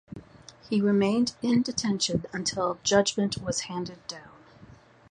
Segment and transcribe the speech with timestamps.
[0.67, 4.31] He remained in detention until the judgment was handed down.